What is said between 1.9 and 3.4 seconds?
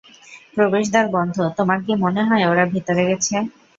মনে হয় ওরা ভেতরে গেছে?